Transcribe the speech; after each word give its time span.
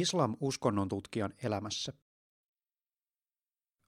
Islam 0.00 0.36
uskonnon 0.40 0.88
tutkijan 0.88 1.34
elämässä. 1.42 1.92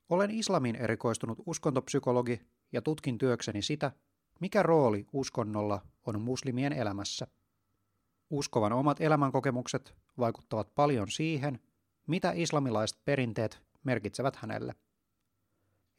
Olen 0.09 0.31
islamin 0.31 0.77
erikoistunut 0.77 1.39
uskontopsykologi 1.47 2.41
ja 2.73 2.83
tutkin 2.83 3.19
työkseni 3.19 3.63
sitä, 3.63 3.93
mikä 4.41 4.63
rooli 4.63 5.07
uskonnolla 5.13 5.87
on 6.07 6.21
muslimien 6.21 6.73
elämässä. 6.73 7.27
Uskovan 8.31 8.73
omat 8.73 9.01
elämänkokemukset 9.01 9.95
vaikuttavat 10.19 10.75
paljon 10.75 11.11
siihen, 11.11 11.61
mitä 12.07 12.33
islamilaiset 12.35 13.05
perinteet 13.05 13.63
merkitsevät 13.85 14.37
hänelle. 14.37 14.75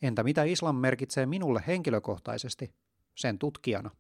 Entä 0.01 0.23
mitä 0.23 0.43
islam 0.43 0.75
merkitsee 0.75 1.25
minulle 1.25 1.63
henkilökohtaisesti, 1.67 2.75
sen 3.15 3.39
tutkijana? 3.39 3.91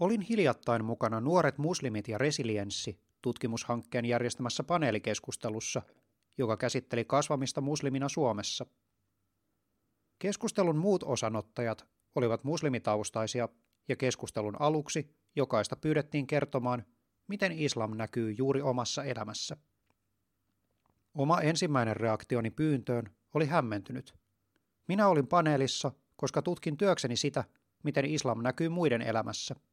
Olin 0.00 0.20
hiljattain 0.20 0.84
mukana 0.84 1.20
Nuoret 1.20 1.58
muslimit 1.58 2.08
ja 2.08 2.18
resilienssi 2.18 3.09
tutkimushankkeen 3.22 4.04
järjestämässä 4.04 4.64
paneelikeskustelussa, 4.64 5.82
joka 6.38 6.56
käsitteli 6.56 7.04
kasvamista 7.04 7.60
muslimina 7.60 8.08
Suomessa. 8.08 8.66
Keskustelun 10.18 10.76
muut 10.76 11.02
osanottajat 11.02 11.86
olivat 12.14 12.44
muslimitaustaisia 12.44 13.48
ja 13.88 13.96
keskustelun 13.96 14.56
aluksi 14.60 15.16
jokaista 15.36 15.76
pyydettiin 15.76 16.26
kertomaan, 16.26 16.84
miten 17.28 17.52
islam 17.52 17.96
näkyy 17.96 18.32
juuri 18.32 18.62
omassa 18.62 19.04
elämässä. 19.04 19.56
Oma 21.14 21.40
ensimmäinen 21.40 21.96
reaktioni 21.96 22.50
pyyntöön 22.50 23.10
oli 23.34 23.46
hämmentynyt. 23.46 24.14
Minä 24.88 25.08
olin 25.08 25.26
paneelissa, 25.26 25.92
koska 26.16 26.42
tutkin 26.42 26.76
työkseni 26.76 27.16
sitä, 27.16 27.44
miten 27.82 28.04
islam 28.04 28.42
näkyy 28.42 28.68
muiden 28.68 29.02
elämässä– 29.02 29.54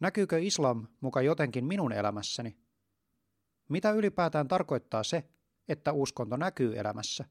Näkyykö 0.00 0.38
islam 0.38 0.86
muka 1.00 1.22
jotenkin 1.22 1.64
minun 1.64 1.92
elämässäni? 1.92 2.56
Mitä 3.68 3.90
ylipäätään 3.90 4.48
tarkoittaa 4.48 5.02
se, 5.02 5.24
että 5.68 5.92
uskonto 5.92 6.36
näkyy 6.36 6.78
elämässä? 6.78 7.24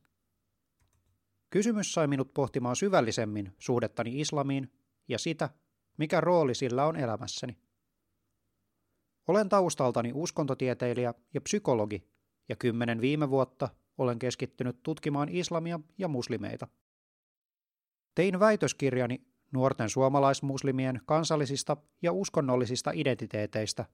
Kysymys 1.49 1.93
sai 1.93 2.07
minut 2.07 2.33
pohtimaan 2.33 2.75
syvällisemmin 2.75 3.55
suhdettani 3.59 4.21
islamiin 4.21 4.71
ja 5.07 5.19
sitä, 5.19 5.49
mikä 5.97 6.21
rooli 6.21 6.55
sillä 6.55 6.85
on 6.85 6.95
elämässäni. 6.95 7.57
Olen 9.27 9.49
taustaltani 9.49 10.11
uskontotieteilijä 10.13 11.13
ja 11.33 11.41
psykologi, 11.41 12.07
ja 12.49 12.55
kymmenen 12.55 13.01
viime 13.01 13.29
vuotta 13.29 13.69
olen 13.97 14.19
keskittynyt 14.19 14.83
tutkimaan 14.83 15.29
islamia 15.29 15.79
ja 15.97 16.07
muslimeita. 16.07 16.67
Tein 18.15 18.39
väitöskirjani 18.39 19.26
nuorten 19.51 19.89
suomalaismuslimien 19.89 21.01
kansallisista 21.05 21.77
ja 22.01 22.11
uskonnollisista 22.11 22.91
identiteeteistä, 22.93 23.85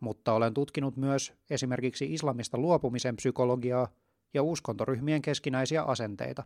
mutta 0.00 0.32
olen 0.32 0.54
tutkinut 0.54 0.96
myös 0.96 1.32
esimerkiksi 1.50 2.12
islamista 2.14 2.58
luopumisen 2.58 3.16
psykologiaa 3.16 3.88
ja 4.34 4.42
uskontoryhmien 4.42 5.22
keskinäisiä 5.22 5.82
asenteita. 5.82 6.44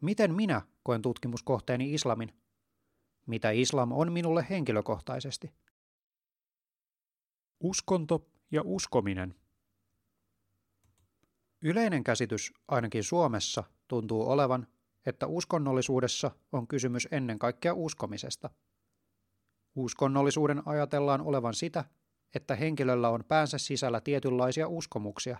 Miten 0.00 0.34
minä 0.34 0.62
koen 0.82 1.02
tutkimuskohteeni 1.02 1.94
islamin? 1.94 2.32
Mitä 3.26 3.50
islam 3.50 3.92
on 3.92 4.12
minulle 4.12 4.46
henkilökohtaisesti? 4.50 5.50
Uskonto 7.60 8.26
ja 8.50 8.62
uskominen. 8.64 9.34
Yleinen 11.62 12.04
käsitys 12.04 12.52
ainakin 12.68 13.04
Suomessa 13.04 13.64
tuntuu 13.88 14.30
olevan, 14.30 14.66
että 15.06 15.26
uskonnollisuudessa 15.26 16.30
on 16.52 16.66
kysymys 16.66 17.08
ennen 17.10 17.38
kaikkea 17.38 17.74
uskomisesta. 17.74 18.50
Uskonnollisuuden 19.74 20.62
ajatellaan 20.66 21.20
olevan 21.20 21.54
sitä, 21.54 21.84
että 22.34 22.54
henkilöllä 22.54 23.08
on 23.08 23.24
päänsä 23.28 23.58
sisällä 23.58 24.00
tietynlaisia 24.00 24.68
uskomuksia, 24.68 25.38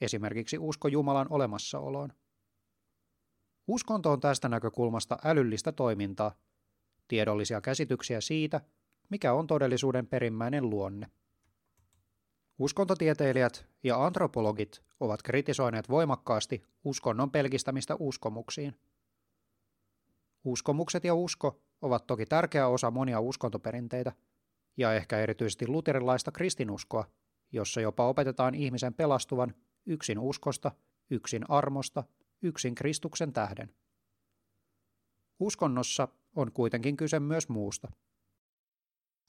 esimerkiksi 0.00 0.58
usko 0.58 0.88
Jumalan 0.88 1.26
olemassaoloon. 1.30 2.12
Uskonto 3.66 4.12
on 4.12 4.20
tästä 4.20 4.48
näkökulmasta 4.48 5.18
älyllistä 5.24 5.72
toimintaa, 5.72 6.34
tiedollisia 7.08 7.60
käsityksiä 7.60 8.20
siitä, 8.20 8.60
mikä 9.10 9.32
on 9.32 9.46
todellisuuden 9.46 10.06
perimmäinen 10.06 10.70
luonne. 10.70 11.10
Uskontotieteilijät 12.58 13.66
ja 13.82 14.04
antropologit 14.04 14.82
ovat 15.00 15.22
kritisoineet 15.22 15.88
voimakkaasti 15.88 16.62
uskonnon 16.84 17.30
pelkistämistä 17.30 17.96
uskomuksiin. 17.98 18.74
Uskomukset 20.44 21.04
ja 21.04 21.14
usko 21.14 21.62
ovat 21.82 22.06
toki 22.06 22.26
tärkeä 22.26 22.68
osa 22.68 22.90
monia 22.90 23.20
uskontoperinteitä, 23.20 24.12
ja 24.76 24.94
ehkä 24.94 25.18
erityisesti 25.18 25.68
luterilaista 25.68 26.32
kristinuskoa, 26.32 27.04
jossa 27.52 27.80
jopa 27.80 28.08
opetetaan 28.08 28.54
ihmisen 28.54 28.94
pelastuvan 28.94 29.54
yksin 29.86 30.18
uskosta, 30.18 30.72
yksin 31.10 31.50
armosta, 31.50 32.04
yksin 32.42 32.74
Kristuksen 32.74 33.32
tähden. 33.32 33.74
Uskonnossa 35.40 36.08
on 36.36 36.52
kuitenkin 36.52 36.96
kyse 36.96 37.20
myös 37.20 37.48
muusta. 37.48 37.88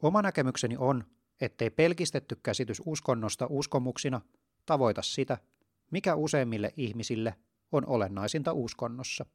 Oma 0.04 0.22
näkemykseni 0.22 0.76
on, 0.78 1.04
ettei 1.42 1.70
pelkistetty 1.70 2.38
käsitys 2.44 2.82
uskonnosta 2.86 3.48
uskomuksina 3.50 4.22
tavoita 4.66 5.02
sitä, 5.02 5.38
mikä 5.92 6.16
useimmille 6.16 6.74
ihmisille 6.78 7.36
on 7.72 7.88
olennaisinta 7.88 8.54
uskonnossa. 8.54 9.26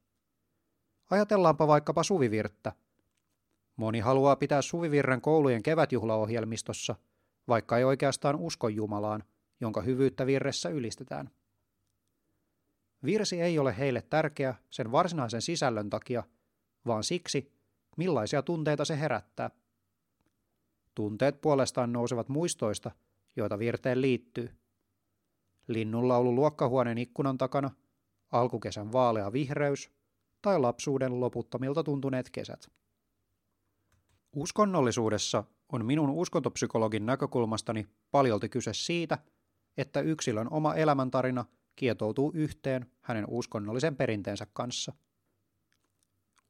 Ajatellaanpa 1.10 1.66
vaikkapa 1.66 2.02
suvivirttä. 2.02 2.72
Moni 3.76 4.00
haluaa 4.00 4.36
pitää 4.36 4.62
suvivirren 4.62 5.20
koulujen 5.20 5.62
kevätjuhlaohjelmistossa, 5.62 6.94
vaikka 7.48 7.78
ei 7.78 7.84
oikeastaan 7.84 8.36
usko 8.36 8.68
Jumalaan, 8.68 9.24
jonka 9.60 9.82
hyvyyttä 9.82 10.26
virressä 10.26 10.68
ylistetään. 10.68 11.30
Virsi 13.04 13.40
ei 13.40 13.58
ole 13.58 13.78
heille 13.78 14.02
tärkeä 14.02 14.54
sen 14.70 14.92
varsinaisen 14.92 15.42
sisällön 15.42 15.90
takia, 15.90 16.22
vaan 16.86 17.04
siksi, 17.04 17.52
millaisia 17.96 18.42
tunteita 18.42 18.84
se 18.84 19.00
herättää– 19.00 19.50
Tunteet 20.94 21.40
puolestaan 21.40 21.92
nousevat 21.92 22.28
muistoista, 22.28 22.90
joita 23.36 23.58
virteen 23.58 24.00
liittyy. 24.00 24.50
Linnunlaulu 25.68 26.34
luokkahuoneen 26.34 26.98
ikkunan 26.98 27.38
takana, 27.38 27.70
alkukesän 28.32 28.92
vaalea 28.92 29.32
vihreys 29.32 29.90
tai 30.42 30.60
lapsuuden 30.60 31.20
loputtomilta 31.20 31.84
tuntuneet 31.84 32.30
kesät. 32.30 32.70
Uskonnollisuudessa 34.36 35.44
on 35.72 35.84
minun 35.84 36.10
uskontopsykologin 36.10 37.06
näkökulmastani 37.06 37.86
paljolti 38.10 38.48
kyse 38.48 38.74
siitä, 38.74 39.18
että 39.76 40.00
yksilön 40.00 40.48
oma 40.50 40.74
elämäntarina 40.74 41.44
kietoutuu 41.76 42.32
yhteen 42.34 42.86
hänen 43.00 43.24
uskonnollisen 43.28 43.96
perinteensä 43.96 44.46
kanssa– 44.52 44.92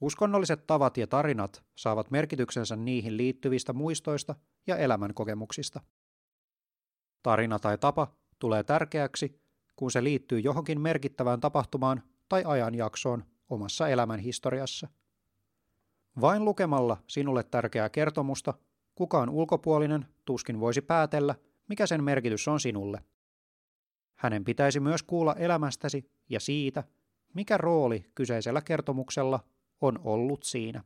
Uskonnolliset 0.03 0.67
tavat 0.67 0.97
ja 0.97 1.07
tarinat 1.07 1.65
saavat 1.75 2.11
merkityksensä 2.11 2.77
niihin 2.77 3.17
liittyvistä 3.17 3.73
muistoista 3.73 4.35
ja 4.67 4.77
elämänkokemuksista. 4.77 5.81
Tarina 7.23 7.59
tai 7.59 7.79
tapa 7.79 8.17
tulee 8.39 8.63
tärkeäksi, 8.63 9.41
kun 9.77 9.91
se 9.91 10.05
liittyy 10.05 10.41
johonkin 10.41 10.81
merkittävään 10.81 11.41
tapahtumaan 11.41 12.03
tai 12.29 12.43
ajanjaksoon 12.47 13.25
omassa 13.49 13.89
elämän 13.89 14.21
historiassa. 14.21 14.89
Vain 16.21 16.45
lukemalla 16.45 16.97
sinulle 17.07 17.43
tärkeää 17.43 17.89
kertomusta 17.89 18.55
kukaan 18.95 19.31
ulkopuolinen 19.31 20.07
tuskin 20.25 20.61
voisi 20.61 20.81
päätellä, 20.81 21.34
mikä 21.69 21.87
sen 21.87 22.05
merkitys 22.05 22.49
on 22.49 22.61
sinulle. 22.61 23.05
Hänen 24.15 24.45
pitäisi 24.45 24.81
myös 24.81 25.03
kuulla 25.03 25.34
elämästäsi 25.34 26.11
ja 26.29 26.41
siitä, 26.41 26.84
mikä 27.34 27.57
rooli 27.57 28.05
kyseisellä 28.15 28.63
kertomuksella 28.63 29.41
on 29.82 30.00
ollut 30.04 30.43
siinä. 30.43 30.84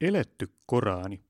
Eletty 0.00 0.48
Korani 0.66 1.24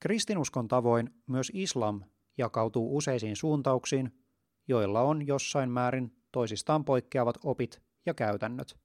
Kristinuskon 0.00 0.68
tavoin 0.68 1.10
myös 1.26 1.50
islam 1.54 2.02
jakautuu 2.38 2.96
useisiin 2.96 3.36
suuntauksiin, 3.36 4.18
joilla 4.68 5.00
on 5.00 5.26
jossain 5.26 5.70
määrin 5.70 6.16
toisistaan 6.32 6.84
poikkeavat 6.84 7.38
opit 7.44 7.82
ja 8.06 8.14
käytännöt. 8.14 8.78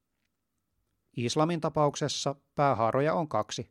Islamin 1.18 1.62
tapauksessa 1.62 2.36
päähaaroja 2.56 3.14
on 3.14 3.28
kaksi, 3.28 3.70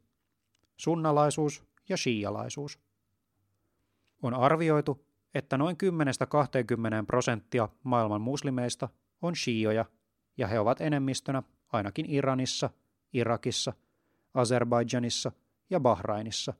sunnalaisuus 0.76 1.65
ja 1.88 1.97
shialaisuus. 1.97 2.79
On 4.23 4.35
arvioitu, 4.35 5.06
että 5.35 5.59
noin 5.59 5.76
10-20 7.03 7.06
prosenttia 7.06 7.69
maailman 7.85 8.20
muslimeista 8.20 8.88
on 9.23 9.37
shioja 9.37 9.85
ja 10.41 10.47
he 10.47 10.61
ovat 10.61 10.81
enemmistönä 10.81 11.43
ainakin 11.73 12.07
Iranissa, 12.09 12.71
Irakissa, 13.13 13.73
Azerbaidžanissa 14.35 15.33
ja 15.71 15.81
Bahrainissa. 15.81 16.55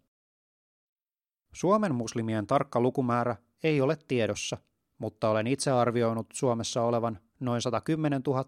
Suomen 1.53 1.95
muslimien 1.95 2.47
tarkka 2.47 2.81
lukumäärä 2.81 3.37
ei 3.63 3.81
ole 3.81 3.99
tiedossa, 4.09 4.57
mutta 4.99 5.31
olen 5.31 5.47
itse 5.47 5.71
arvioinut 5.71 6.27
Suomessa 6.33 6.83
olevan 6.83 7.19
noin 7.41 7.63
110 7.63 8.23
000 8.27 8.45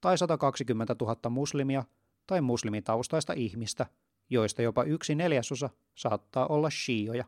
tai 0.00 0.18
120 0.18 0.96
000 1.00 1.30
muslimia 1.30 1.84
tai 2.26 2.40
muslimitaustaista 2.40 3.32
ihmistä, 3.32 3.86
joista 4.30 4.62
jopa 4.62 4.82
yksi 4.82 5.14
neljäsosa 5.14 5.70
saattaa 5.94 6.46
olla 6.46 6.70
shioja. 6.70 7.24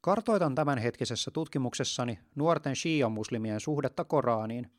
Kartoitan 0.00 0.54
tämänhetkisessä 0.54 1.30
tutkimuksessani 1.30 2.18
nuorten 2.34 2.76
shia-muslimien 2.76 3.60
suhdetta 3.60 4.04
Koraaniin, 4.04 4.72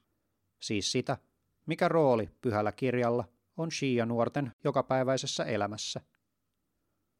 siis 0.60 0.92
sitä, 0.92 1.18
mikä 1.66 1.88
rooli 1.88 2.30
pyhällä 2.42 2.72
kirjalla 2.72 3.26
on 3.58 3.72
shia-nuorten 3.72 4.52
jokapäiväisessä 4.64 5.44
elämässä. 5.44 6.02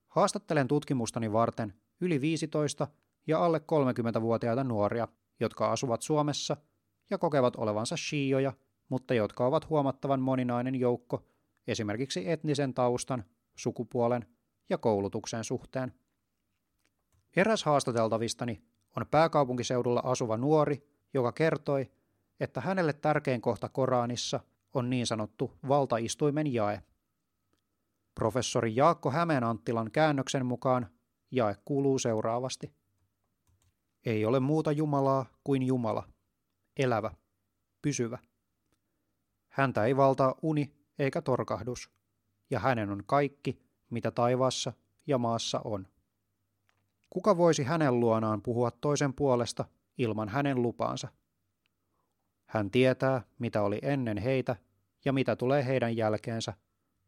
Haastattelen 0.08 0.68
tutkimustani 0.68 1.34
varten 1.34 1.74
yli 2.02 2.22
15 2.22 2.88
ja 3.28 3.46
alle 3.46 3.58
30-vuotiaita 3.58 4.64
nuoria, 4.64 5.08
jotka 5.40 5.72
asuvat 5.72 6.02
Suomessa 6.02 6.58
ja 7.10 7.18
kokevat 7.18 7.56
olevansa 7.56 7.98
shioja, 7.98 8.54
mutta 8.90 9.14
jotka 9.14 9.46
ovat 9.46 9.70
huomattavan 9.70 10.22
moninainen 10.22 10.76
joukko 10.76 11.24
esimerkiksi 11.68 12.32
etnisen 12.32 12.74
taustan, 12.74 13.24
sukupuolen 13.56 14.26
ja 14.70 14.78
koulutuksen 14.78 15.44
suhteen. 15.44 15.94
Eräs 17.36 17.64
haastateltavistani 17.64 18.64
on 18.98 19.06
pääkaupunkiseudulla 19.12 20.02
asuva 20.04 20.38
nuori, 20.38 20.88
joka 21.14 21.32
kertoi, 21.32 21.92
että 22.40 22.62
hänelle 22.62 22.94
tärkein 22.94 23.42
kohta 23.42 23.70
Koraanissa 23.70 24.40
on 24.74 24.90
niin 24.90 25.08
sanottu 25.08 25.52
valtaistuimen 25.68 26.54
jae. 26.54 26.82
Professori 28.16 28.76
Jaakko 28.76 29.12
Hämeenanttilan 29.12 29.92
käännöksen 29.92 30.46
mukaan 30.46 30.90
jae 31.32 31.56
kuuluu 31.66 32.00
seuraavasti. 32.00 32.74
Ei 34.06 34.26
ole 34.26 34.40
muuta 34.40 34.72
Jumalaa 34.72 35.26
kuin 35.44 35.64
Jumala, 35.64 36.08
elävä, 36.78 37.12
pysyvä. 37.82 38.18
Häntä 39.50 39.86
ei 39.86 39.98
valtaa 39.98 40.36
uni 40.42 40.74
eikä 41.00 41.22
torkahdus, 41.22 41.90
ja 42.50 42.60
hänen 42.60 42.90
on 42.90 43.04
kaikki, 43.06 43.62
mitä 43.90 44.12
taivaassa 44.12 44.74
ja 45.08 45.18
maassa 45.18 45.62
on. 45.64 45.88
Kuka 47.10 47.38
voisi 47.38 47.64
hänen 47.64 48.00
luonaan 48.00 48.42
puhua 48.42 48.72
toisen 48.72 49.14
puolesta 49.14 49.66
ilman 49.98 50.30
hänen 50.30 50.62
lupaansa? 50.62 51.08
Hän 52.54 52.72
tietää, 52.72 53.22
mitä 53.40 53.62
oli 53.62 53.80
ennen 53.82 54.18
heitä 54.18 54.56
ja 55.06 55.14
mitä 55.14 55.36
tulee 55.36 55.66
heidän 55.66 55.98
jälkeensä, 55.98 56.54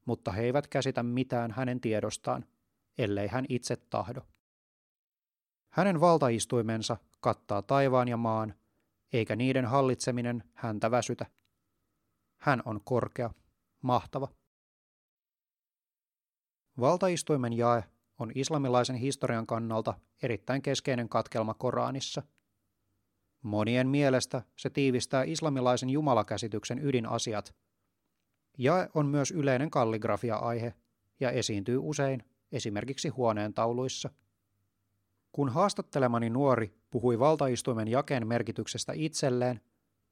mutta 0.06 0.32
he 0.32 0.44
eivät 0.44 0.68
käsitä 0.68 1.04
mitään 1.04 1.52
hänen 1.52 1.82
tiedostaan, 1.82 2.46
ellei 2.98 3.28
hän 3.28 3.46
itse 3.50 3.76
tahdo. 3.76 4.22
Hänen 5.70 6.02
valtaistuimensa 6.02 6.98
kattaa 7.20 7.62
taivaan 7.62 8.08
ja 8.08 8.18
maan, 8.18 8.54
eikä 9.14 9.36
niiden 9.36 9.66
hallitseminen 9.66 10.44
häntä 10.54 10.92
väsytä. 10.92 11.26
Hän 12.38 12.62
on 12.66 12.82
korkea, 12.84 13.30
mahtava. 13.82 14.28
Valtaistuimen 16.80 17.54
jae 17.54 17.84
on 18.20 18.32
islamilaisen 18.36 18.96
historian 18.96 19.48
kannalta 19.48 19.94
erittäin 20.22 20.62
keskeinen 20.62 21.10
katkelma 21.10 21.54
Koranissa. 21.54 22.24
Monien 23.46 23.88
mielestä 23.88 24.42
se 24.56 24.70
tiivistää 24.70 25.24
islamilaisen 25.24 25.90
jumalakäsityksen 25.90 26.80
ydinasiat. 26.86 27.56
Jae 28.58 28.90
on 28.94 29.06
myös 29.06 29.32
yleinen 29.32 29.72
kalligrafia-aihe 29.72 30.74
ja 31.20 31.32
esiintyy 31.32 31.78
usein 31.82 32.24
esimerkiksi 32.52 33.10
huoneen 33.10 33.54
tauluissa. 33.54 34.10
Kun 35.32 35.50
haastattelemani 35.50 36.30
nuori 36.30 36.74
puhui 36.92 37.20
valtaistuimen 37.20 37.88
jakeen 37.88 38.28
merkityksestä 38.28 38.94
itselleen, 38.96 39.62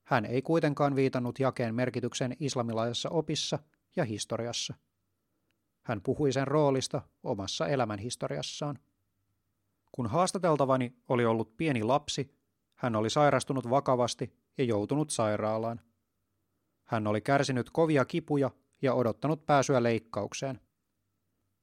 hän 0.03 0.25
ei 0.25 0.41
kuitenkaan 0.41 0.95
viitannut 0.95 1.39
jakeen 1.39 1.75
merkityksen 1.75 2.35
islamilaisessa 2.39 3.09
opissa 3.09 3.59
ja 3.95 4.03
historiassa. 4.03 4.74
Hän 5.83 6.01
puhui 6.01 6.31
sen 6.31 6.47
roolista 6.47 7.01
omassa 7.24 7.68
elämänhistoriassaan. 7.68 8.80
Kun 9.91 10.07
haastateltavani 10.07 10.95
oli 11.09 11.25
ollut 11.25 11.57
pieni 11.57 11.83
lapsi, 11.83 12.43
hän 12.83 12.95
oli 12.95 13.09
sairastunut 13.09 13.69
vakavasti 13.69 14.33
ja 14.57 14.63
joutunut 14.63 15.09
sairaalaan. 15.09 15.81
Hän 16.83 17.07
oli 17.07 17.21
kärsinyt 17.21 17.69
kovia 17.69 18.06
kipuja 18.06 18.51
ja 18.81 18.94
odottanut 18.94 19.45
pääsyä 19.45 19.83
leikkaukseen. 19.83 20.59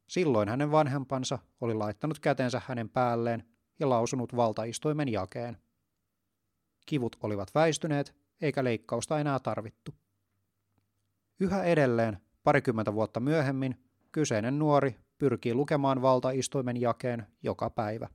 Silloin 0.09 0.49
hänen 0.49 0.71
vanhempansa 0.71 1.39
oli 1.61 1.75
laittanut 1.75 2.19
kätensä 2.19 2.63
hänen 2.67 2.89
päälleen 2.89 3.45
ja 3.81 3.89
lausunut 3.89 4.37
valtaistuimen 4.37 5.09
jakeen. 5.09 5.57
Kivut 6.87 7.17
olivat 7.23 7.55
väistyneet, 7.55 8.17
eikä 8.41 8.65
leikkausta 8.65 9.21
enää 9.21 9.39
tarvittu. 9.39 9.95
Yhä 11.41 11.65
edelleen, 11.65 12.19
parikymmentä 12.43 12.95
vuotta 12.95 13.21
myöhemmin, 13.21 13.85
kyseinen 14.13 14.59
nuori 14.59 14.97
pyrkii 15.19 15.55
lukemaan 15.55 16.03
valtaistuimen 16.03 16.81
jakeen 16.81 17.27
joka 17.43 17.71
päivä. 17.71 18.09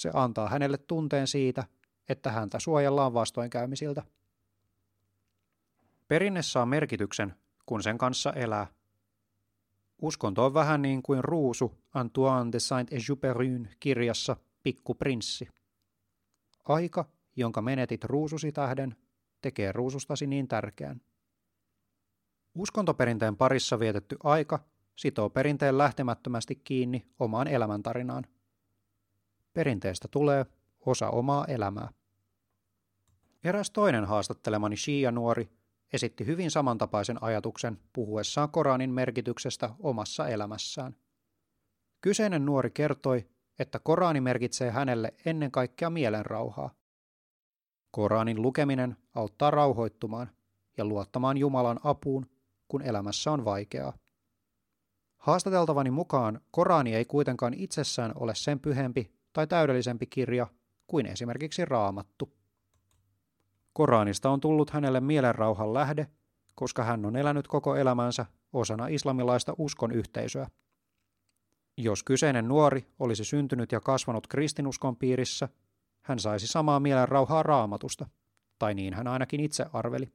Se 0.00 0.10
antaa 0.14 0.48
hänelle 0.48 0.78
tunteen 0.78 1.26
siitä, 1.26 1.64
että 2.08 2.30
häntä 2.30 2.58
suojellaan 2.58 3.14
vastoinkäymisiltä. 3.14 4.02
Perinne 6.08 6.42
saa 6.42 6.66
merkityksen, 6.66 7.34
kun 7.66 7.82
sen 7.82 7.98
kanssa 7.98 8.32
elää. 8.32 8.66
Uskonto 10.02 10.44
on 10.44 10.54
vähän 10.54 10.82
niin 10.82 11.02
kuin 11.02 11.24
ruusu 11.24 11.78
Antoine 11.94 12.52
de 12.52 12.58
Saint-Exupéryn 12.58 13.68
kirjassa 13.80 14.36
Pikku 14.62 14.94
prinssi. 14.94 15.48
Aika, 16.68 17.04
jonka 17.36 17.62
menetit 17.62 18.04
ruususi 18.04 18.52
tähden, 18.52 18.96
tekee 19.40 19.72
ruusustasi 19.72 20.26
niin 20.26 20.48
tärkeän. 20.48 21.00
Uskontoperinteen 22.54 23.36
parissa 23.36 23.78
vietetty 23.78 24.16
aika 24.24 24.58
sitoo 24.96 25.30
perinteen 25.30 25.78
lähtemättömästi 25.78 26.54
kiinni 26.54 27.06
omaan 27.18 27.48
elämäntarinaan. 27.48 28.24
Perinteestä 29.52 30.08
tulee 30.08 30.46
osa 30.86 31.10
omaa 31.10 31.44
elämää. 31.44 31.88
Eräs 33.44 33.70
toinen 33.70 34.04
haastattelemani 34.04 34.76
Shia-nuori 34.76 35.48
esitti 35.92 36.26
hyvin 36.26 36.50
samantapaisen 36.50 37.22
ajatuksen 37.22 37.78
puhuessaan 37.92 38.50
Koranin 38.50 38.90
merkityksestä 38.90 39.70
omassa 39.78 40.28
elämässään. 40.28 40.96
Kyseinen 42.00 42.46
nuori 42.46 42.70
kertoi, 42.70 43.28
että 43.58 43.78
Korani 43.78 44.20
merkitsee 44.20 44.70
hänelle 44.70 45.14
ennen 45.24 45.50
kaikkea 45.50 45.90
mielenrauhaa. 45.90 46.74
Koranin 47.90 48.42
lukeminen 48.42 48.96
auttaa 49.14 49.50
rauhoittumaan 49.50 50.30
ja 50.76 50.84
luottamaan 50.84 51.36
Jumalan 51.36 51.80
apuun 51.84 52.26
kun 52.68 52.82
elämässä 52.82 53.32
on 53.32 53.44
vaikeaa. 53.44 53.92
Haastateltavani 55.16 55.90
mukaan 55.90 56.40
Korani 56.50 56.94
ei 56.94 57.04
kuitenkaan 57.04 57.54
itsessään 57.54 58.12
ole 58.14 58.34
sen 58.34 58.60
pyhempi 58.60 59.12
tai 59.32 59.46
täydellisempi 59.46 60.06
kirja 60.06 60.46
kuin 60.86 61.06
esimerkiksi 61.06 61.64
Raamattu. 61.64 62.32
Koranista 63.72 64.30
on 64.30 64.40
tullut 64.40 64.70
hänelle 64.70 65.00
mielenrauhan 65.00 65.74
lähde, 65.74 66.06
koska 66.54 66.84
hän 66.84 67.04
on 67.04 67.16
elänyt 67.16 67.48
koko 67.48 67.76
elämänsä 67.76 68.26
osana 68.52 68.86
islamilaista 68.86 69.54
uskon 69.58 69.92
yhteisöä. 69.92 70.46
Jos 71.76 72.02
kyseinen 72.02 72.48
nuori 72.48 72.86
olisi 72.98 73.24
syntynyt 73.24 73.72
ja 73.72 73.80
kasvanut 73.80 74.26
kristinuskon 74.26 74.96
piirissä, 74.96 75.48
hän 76.02 76.18
saisi 76.18 76.46
samaa 76.46 76.80
mielenrauhaa 76.80 77.42
raamatusta, 77.42 78.06
tai 78.58 78.74
niin 78.74 78.94
hän 78.94 79.06
ainakin 79.06 79.40
itse 79.40 79.66
arveli. 79.72 80.12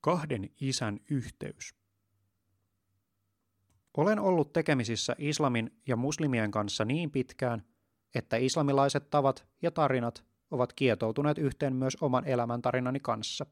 Kahden 0.00 0.50
isän 0.60 1.00
yhteys. 1.10 1.74
Olen 3.96 4.18
ollut 4.18 4.52
tekemisissä 4.52 5.16
islamin 5.18 5.70
ja 5.86 5.96
muslimien 5.96 6.50
kanssa 6.50 6.84
niin 6.84 7.10
pitkään, 7.10 7.62
että 8.14 8.36
islamilaiset 8.36 9.10
tavat 9.10 9.46
ja 9.62 9.70
tarinat 9.70 10.24
ovat 10.50 10.72
kietoutuneet 10.72 11.38
yhteen 11.38 11.76
myös 11.76 11.96
oman 12.00 12.24
elämäntarinani 12.24 13.00
kanssa. 13.00 13.46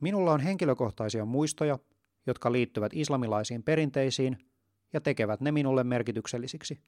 Minulla 0.00 0.32
on 0.32 0.40
henkilökohtaisia 0.40 1.24
muistoja, 1.24 1.78
jotka 2.26 2.52
liittyvät 2.52 2.92
islamilaisiin 2.94 3.62
perinteisiin 3.62 4.38
ja 4.92 5.00
tekevät 5.00 5.40
ne 5.40 5.52
minulle 5.52 5.84
merkityksellisiksi. 5.84 6.80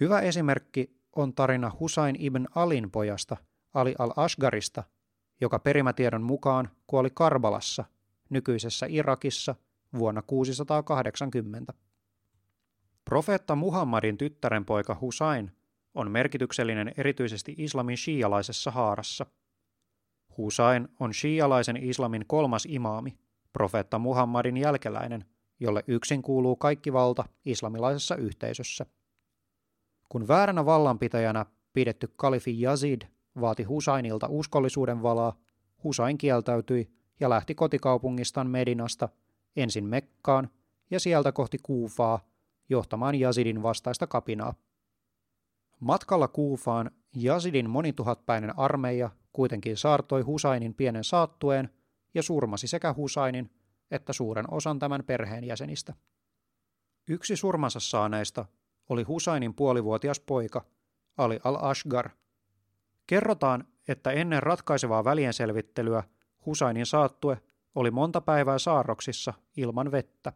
Hyvä 0.00 0.20
esimerkki 0.20 0.96
on 1.16 1.34
tarina 1.34 1.72
Husain 1.80 2.16
ibn 2.18 2.46
Alin 2.54 2.90
pojasta 2.90 3.36
Ali 3.74 3.94
al-Ashgarista– 3.98 4.84
joka 5.40 5.58
perimätiedon 5.58 6.22
mukaan 6.22 6.70
kuoli 6.86 7.08
Karbalassa, 7.14 7.84
nykyisessä 8.30 8.86
Irakissa, 8.88 9.54
vuonna 9.98 10.22
680. 10.22 11.74
Profeetta 13.04 13.56
Muhammadin 13.56 14.18
tyttären 14.18 14.64
poika 14.64 14.96
Husain 15.00 15.52
on 15.94 16.10
merkityksellinen 16.10 16.92
erityisesti 16.96 17.54
islamin 17.58 17.96
shialaisessa 17.96 18.70
haarassa. 18.70 19.26
Husain 20.36 20.88
on 21.00 21.14
shialaisen 21.14 21.76
islamin 21.76 22.24
kolmas 22.26 22.66
imaami, 22.70 23.18
profeetta 23.52 23.98
Muhammadin 23.98 24.56
jälkeläinen, 24.56 25.24
jolle 25.60 25.84
yksin 25.86 26.22
kuuluu 26.22 26.56
kaikki 26.56 26.92
valta 26.92 27.24
islamilaisessa 27.44 28.16
yhteisössä. 28.16 28.86
Kun 30.08 30.28
vääränä 30.28 30.66
vallanpitäjänä 30.66 31.46
pidetty 31.72 32.08
kalifi 32.16 32.62
Yazid 32.62 33.02
vaati 33.40 33.62
Husainilta 33.62 34.26
uskollisuuden 34.30 35.02
valaa, 35.02 35.36
Husain 35.84 36.18
kieltäytyi 36.18 36.90
ja 37.20 37.30
lähti 37.30 37.54
kotikaupungistaan 37.54 38.50
Medinasta 38.50 39.08
ensin 39.56 39.84
Mekkaan 39.84 40.50
ja 40.90 41.00
sieltä 41.00 41.32
kohti 41.32 41.58
Kuufaa 41.62 42.28
johtamaan 42.68 43.20
Yazidin 43.20 43.62
vastaista 43.62 44.06
kapinaa. 44.06 44.54
Matkalla 45.80 46.28
Kuufaan 46.28 46.90
Yazidin 47.24 47.70
monituhatpäinen 47.70 48.58
armeija 48.58 49.10
kuitenkin 49.32 49.76
saartoi 49.76 50.22
Husainin 50.22 50.74
pienen 50.74 51.04
saattueen 51.04 51.70
ja 52.14 52.22
surmasi 52.22 52.66
sekä 52.66 52.92
Husainin 52.92 53.50
että 53.90 54.12
suuren 54.12 54.52
osan 54.52 54.78
tämän 54.78 55.04
perheen 55.04 55.44
jäsenistä. 55.44 55.94
Yksi 57.08 57.36
surmansa 57.36 57.80
saaneista 57.80 58.44
oli 58.88 59.02
Husainin 59.02 59.54
puolivuotias 59.54 60.20
poika, 60.20 60.64
Ali 61.16 61.40
al-Ashgar. 61.44 62.10
Kerrotaan, 63.06 63.64
että 63.88 64.10
ennen 64.10 64.42
ratkaisevaa 64.42 65.04
välienselvittelyä 65.04 66.02
Husainin 66.46 66.86
saattue 66.86 67.42
oli 67.76 67.90
monta 67.90 68.20
päivää 68.20 68.58
saarroksissa 68.58 69.34
ilman 69.56 69.92
vettä. 69.92 70.32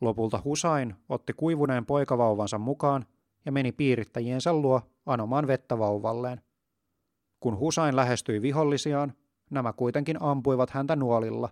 Lopulta 0.00 0.42
Husain 0.44 0.94
otti 1.08 1.32
kuivuneen 1.32 1.86
poikavauvansa 1.86 2.58
mukaan 2.58 3.06
ja 3.44 3.52
meni 3.52 3.72
piirittäjiensä 3.72 4.52
luo 4.52 4.82
anomaan 5.06 5.46
vettä 5.46 5.78
vauvalleen. 5.78 6.40
Kun 7.40 7.58
Husain 7.58 7.96
lähestyi 7.96 8.42
vihollisiaan, 8.42 9.12
nämä 9.50 9.72
kuitenkin 9.72 10.22
ampuivat 10.22 10.70
häntä 10.70 10.96
nuolilla, 10.96 11.48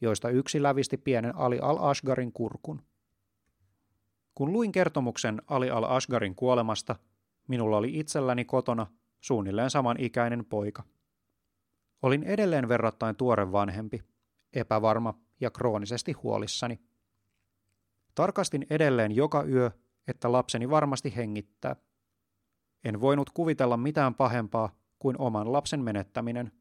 joista 0.00 0.28
yksi 0.28 0.62
lävisti 0.62 0.96
pienen 0.96 1.36
Ali 1.36 1.58
al-Ashgarin 1.62 2.32
kurkun. 2.32 2.82
Kun 4.34 4.52
luin 4.52 4.72
kertomuksen 4.72 5.42
Ali 5.46 5.70
al-Ashgarin 5.70 6.34
kuolemasta, 6.34 6.96
minulla 7.48 7.76
oli 7.76 7.98
itselläni 7.98 8.44
kotona 8.44 8.86
suunnilleen 9.20 9.70
saman 9.70 9.96
ikäinen 10.00 10.44
poika. 10.44 10.82
Olin 12.02 12.22
edelleen 12.22 12.68
verrattain 12.68 13.16
tuore 13.16 13.52
vanhempi, 13.52 14.02
epävarma 14.52 15.14
ja 15.40 15.50
kroonisesti 15.50 16.12
huolissani. 16.12 16.80
Tarkastin 18.14 18.66
edelleen 18.70 19.12
joka 19.12 19.44
yö, 19.44 19.70
että 20.08 20.32
lapseni 20.32 20.70
varmasti 20.70 21.16
hengittää. 21.16 21.76
En 22.84 23.00
voinut 23.00 23.30
kuvitella 23.30 23.76
mitään 23.76 24.14
pahempaa 24.14 24.76
kuin 24.98 25.16
oman 25.18 25.52
lapsen 25.52 25.80
menettäminen. 25.80 26.52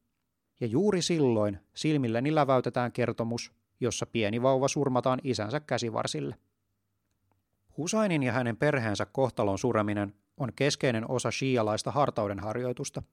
Ja 0.60 0.68
juuri 0.68 1.02
silloin 1.02 1.60
silmilleni 1.76 2.36
läväytetään 2.36 2.92
kertomus, 2.92 3.52
jossa 3.80 4.06
pieni 4.06 4.42
vauva 4.42 4.68
surmataan 4.68 5.20
isänsä 5.24 5.60
käsivarsille. 5.60 6.36
Husainin 7.78 8.24
ja 8.24 8.32
hänen 8.32 8.58
perheensä 8.58 9.06
kohtalon 9.06 9.58
sureminen 9.58 10.14
on 10.38 10.54
keskeinen 10.56 11.10
osa 11.12 11.32
shialaista 11.32 11.92
hartaudenharjoitusta. 11.92 13.04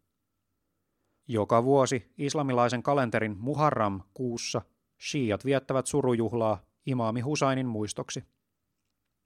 Joka 1.28 1.64
vuosi 1.64 2.12
islamilaisen 2.18 2.82
kalenterin 2.82 3.36
Muharram 3.38 4.00
kuussa 4.14 4.62
shiat 5.10 5.44
viettävät 5.44 5.86
surujuhlaa 5.86 6.62
imaami 6.86 7.20
Husainin 7.20 7.66
muistoksi. 7.66 8.24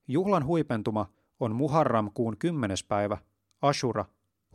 Juhlan 0.08 0.46
huipentuma 0.46 1.12
on 1.40 1.54
Muharram 1.54 2.10
kuun 2.14 2.36
kymmenes 2.38 2.84
päivä, 2.84 3.18
Ashura, 3.62 4.04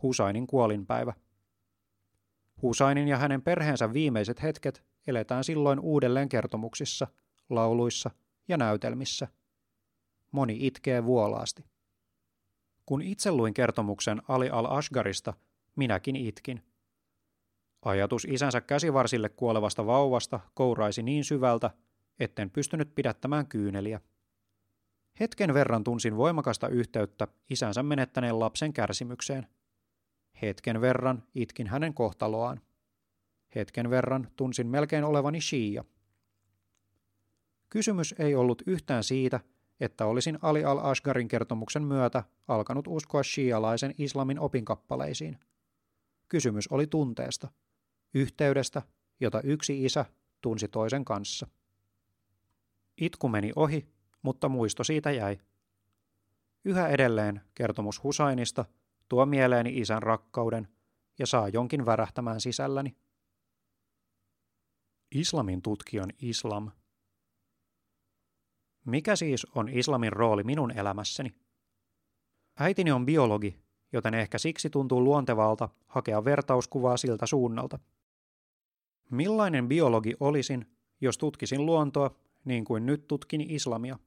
Husainin 0.02 0.46
kuolinpäivä. 0.46 1.12
Husainin 2.62 3.08
ja 3.08 3.18
hänen 3.18 3.42
perheensä 3.42 3.92
viimeiset 3.92 4.42
hetket 4.42 4.84
eletään 5.06 5.44
silloin 5.44 5.80
uudelleen 5.80 6.28
kertomuksissa, 6.28 7.06
lauluissa 7.50 8.10
ja 8.48 8.56
näytelmissä. 8.56 9.28
Moni 10.32 10.66
itkee 10.66 11.04
vuolaasti. 11.04 11.64
Kun 12.86 13.02
itse 13.02 13.32
luin 13.32 13.54
kertomuksen 13.54 14.22
Ali 14.28 14.50
al-Ashgarista, 14.50 15.34
minäkin 15.76 16.16
itkin. 16.16 16.62
Ajatus 17.84 18.24
isänsä 18.24 18.60
käsivarsille 18.60 19.28
kuolevasta 19.28 19.86
vauvasta 19.86 20.40
kouraisi 20.54 21.02
niin 21.02 21.24
syvältä, 21.24 21.70
etten 22.20 22.50
pystynyt 22.50 22.94
pidättämään 22.94 23.46
kyyneliä. 23.46 24.00
Hetken 25.20 25.54
verran 25.54 25.84
tunsin 25.84 26.16
voimakasta 26.16 26.68
yhteyttä 26.68 27.28
isänsä 27.50 27.82
menettäneen 27.82 28.40
lapsen 28.40 28.72
kärsimykseen. 28.72 29.46
Hetken 30.42 30.80
verran 30.80 31.22
itkin 31.34 31.66
hänen 31.66 31.94
kohtaloaan. 31.94 32.60
Hetken 33.54 33.90
verran 33.90 34.28
tunsin 34.36 34.66
melkein 34.66 35.04
olevani 35.04 35.40
shia. 35.40 35.84
Kysymys 37.70 38.14
ei 38.18 38.34
ollut 38.34 38.62
yhtään 38.66 39.04
siitä, 39.04 39.40
että 39.80 40.06
olisin 40.06 40.38
Ali 40.42 40.64
al-Ashgarin 40.64 41.28
kertomuksen 41.28 41.82
myötä 41.82 42.22
alkanut 42.48 42.86
uskoa 42.88 43.22
shialaisen 43.22 43.94
islamin 43.98 44.38
opinkappaleisiin. 44.38 45.38
Kysymys 46.28 46.68
oli 46.68 46.86
tunteesta, 46.86 47.48
yhteydestä, 48.14 48.82
jota 49.20 49.40
yksi 49.40 49.84
isä 49.84 50.04
tunsi 50.40 50.68
toisen 50.68 51.04
kanssa. 51.04 51.46
Itku 53.00 53.28
meni 53.28 53.52
ohi, 53.56 53.88
mutta 54.22 54.48
muisto 54.48 54.84
siitä 54.84 55.10
jäi. 55.10 55.38
Yhä 56.64 56.88
edelleen 56.88 57.40
kertomus 57.54 58.02
Husainista 58.02 58.64
tuo 59.08 59.26
mieleeni 59.26 59.78
isän 59.78 60.02
rakkauden 60.02 60.68
ja 61.18 61.26
saa 61.26 61.48
jonkin 61.48 61.86
värähtämään 61.86 62.40
sisälläni. 62.40 62.96
Islamin 65.14 65.62
tutkijan 65.62 66.12
islam– 66.20 66.70
mikä 68.84 69.16
siis 69.16 69.46
on 69.54 69.68
islamin 69.68 70.12
rooli 70.12 70.44
minun 70.44 70.70
elämässäni? 70.70 71.34
Äitini 72.58 72.92
on 72.92 73.06
biologi, 73.06 73.58
joten 73.92 74.14
ehkä 74.14 74.38
siksi 74.38 74.70
tuntuu 74.70 75.04
luontevalta 75.04 75.68
hakea 75.86 76.24
vertauskuvaa 76.24 76.96
siltä 76.96 77.26
suunnalta. 77.26 77.78
Millainen 79.10 79.68
biologi 79.68 80.14
olisin, 80.20 80.66
jos 81.00 81.18
tutkisin 81.18 81.66
luontoa 81.66 82.10
niin 82.44 82.64
kuin 82.64 82.86
nyt 82.86 83.08
tutkin 83.08 83.40
islamia? 83.40 83.98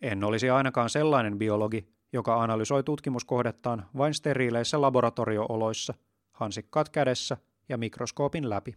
En 0.00 0.24
olisi 0.24 0.50
ainakaan 0.50 0.90
sellainen 0.90 1.38
biologi, 1.38 1.88
joka 2.12 2.42
analysoi 2.42 2.82
tutkimuskohdettaan 2.82 3.86
vain 3.96 4.14
steriileissä 4.14 4.80
laboratoriooloissa, 4.80 5.94
hansikkaat 6.32 6.88
kädessä 6.88 7.36
ja 7.68 7.78
mikroskoopin 7.78 8.50
läpi. 8.50 8.76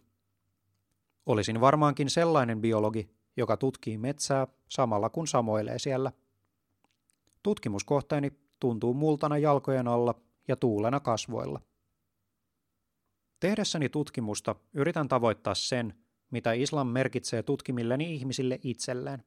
Olisin 1.26 1.60
varmaankin 1.60 2.10
sellainen 2.10 2.60
biologi, 2.60 3.10
joka 3.36 3.56
tutkii 3.56 3.98
metsää 3.98 4.46
samalla 4.68 5.10
kun 5.10 5.26
samoilee 5.26 5.78
siellä. 5.78 6.12
Tutkimuskohteeni 7.42 8.32
tuntuu 8.60 8.94
multana 8.94 9.38
jalkojen 9.38 9.88
alla 9.88 10.14
ja 10.48 10.56
tuulena 10.56 11.00
kasvoilla. 11.00 11.60
Tehdessäni 13.44 13.88
tutkimusta 13.88 14.54
yritän 14.74 15.08
tavoittaa 15.08 15.54
sen, 15.54 15.94
mitä 16.30 16.52
islam 16.52 16.86
merkitsee 16.86 17.42
tutkimilleni 17.42 18.14
ihmisille 18.14 18.58
itselleen. 18.62 19.24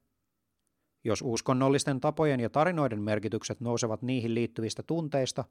Jos 1.04 1.22
uskonnollisten 1.22 2.00
tapojen 2.00 2.40
ja 2.40 2.50
tarinoiden 2.50 3.02
merkitykset 3.02 3.60
nousevat 3.60 4.02
niihin 4.02 4.34
liittyvistä 4.34 4.82
tunteista, 4.82 5.44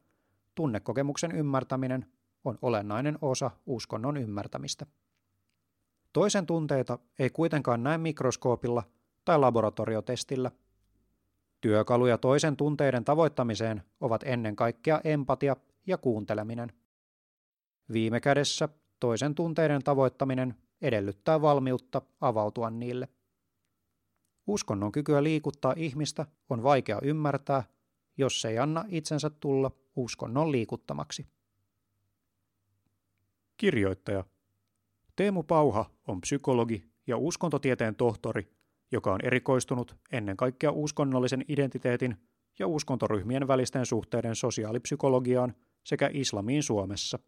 tunnekokemuksen 0.55 1.31
ymmärtäminen 1.31 2.05
on 2.45 2.57
olennainen 2.61 3.17
osa 3.21 3.51
uskonnon 3.65 4.17
ymmärtämistä. 4.17 4.85
Toisen 6.13 6.45
tunteita 6.45 6.99
ei 7.19 7.29
kuitenkaan 7.29 7.83
näe 7.83 7.97
mikroskoopilla 7.97 8.83
tai 9.25 9.39
laboratoriotestillä. 9.39 10.51
Työkaluja 11.61 12.17
toisen 12.17 12.57
tunteiden 12.57 13.05
tavoittamiseen 13.05 13.83
ovat 14.01 14.23
ennen 14.25 14.55
kaikkea 14.55 15.01
empatia 15.03 15.55
ja 15.85 15.97
kuunteleminen. 15.97 16.73
Viime 17.93 18.19
kädessä 18.19 18.69
toisen 18.99 19.35
tunteiden 19.35 19.83
tavoittaminen 19.83 20.55
edellyttää 20.81 21.41
valmiutta 21.41 22.01
avautua 22.21 22.69
niille. 22.69 23.09
Uskonnon 24.47 24.91
kykyä 24.91 25.23
liikuttaa 25.23 25.73
ihmistä 25.77 26.25
on 26.49 26.63
vaikea 26.63 26.99
ymmärtää, 27.03 27.63
jos 28.17 28.45
ei 28.45 28.59
anna 28.59 28.85
itsensä 28.87 29.29
tulla 29.29 29.71
uskonnon 29.95 30.51
liikuttamaksi. 30.51 31.27
Kirjoittaja 33.57 34.23
Teemu 35.15 35.43
Pauha 35.43 35.85
on 36.07 36.21
psykologi 36.21 36.91
ja 37.07 37.17
uskontotieteen 37.17 37.95
tohtori, 37.95 38.51
joka 38.91 39.13
on 39.13 39.19
erikoistunut 39.23 39.95
ennen 40.11 40.37
kaikkea 40.37 40.71
uskonnollisen 40.71 41.45
identiteetin 41.47 42.17
ja 42.59 42.67
uskontoryhmien 42.67 43.47
välisten 43.47 43.85
suhteiden 43.85 44.35
sosiaalipsykologiaan 44.35 45.55
sekä 45.83 46.09
islamiin 46.13 46.63
Suomessa. 46.63 47.19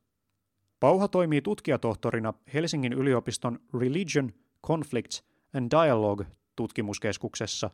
Pauha 0.79 1.07
toimii 1.07 1.41
tutkijatohtorina 1.41 2.33
Helsingin 2.53 2.93
yliopiston 2.93 3.59
Religion, 3.79 4.33
Conflicts 4.67 5.23
and 5.53 5.71
Dialogue 5.71 6.25
tutkimuskeskuksessa 6.55 7.69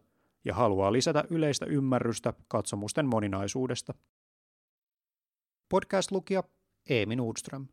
ja 0.45 0.53
haluaa 0.53 0.93
lisätä 0.93 1.23
yleistä 1.29 1.65
ymmärrystä 1.65 2.33
katsomusten 2.47 3.05
moninaisuudesta. 3.05 3.93
Podcast-lukija 5.69 6.43
Eemi 6.89 7.15
Nordström. 7.15 7.67